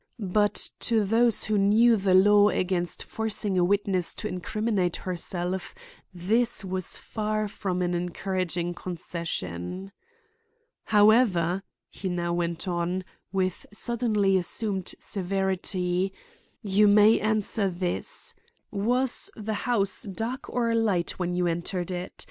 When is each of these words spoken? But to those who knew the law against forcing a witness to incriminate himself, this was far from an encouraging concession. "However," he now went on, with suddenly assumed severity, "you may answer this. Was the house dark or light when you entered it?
But 0.33 0.71
to 0.79 1.05
those 1.05 1.43
who 1.43 1.59
knew 1.59 1.95
the 1.95 2.15
law 2.15 2.49
against 2.49 3.03
forcing 3.03 3.55
a 3.55 3.63
witness 3.63 4.15
to 4.15 4.27
incriminate 4.27 4.95
himself, 4.95 5.75
this 6.11 6.65
was 6.65 6.97
far 6.97 7.47
from 7.47 7.83
an 7.83 7.93
encouraging 7.93 8.73
concession. 8.73 9.91
"However," 10.85 11.61
he 11.91 12.09
now 12.09 12.33
went 12.33 12.67
on, 12.67 13.05
with 13.31 13.67
suddenly 13.71 14.37
assumed 14.37 14.95
severity, 14.97 16.13
"you 16.63 16.87
may 16.87 17.19
answer 17.19 17.69
this. 17.69 18.33
Was 18.71 19.29
the 19.35 19.53
house 19.69 20.01
dark 20.01 20.49
or 20.49 20.73
light 20.73 21.19
when 21.19 21.35
you 21.35 21.45
entered 21.45 21.91
it? 21.91 22.11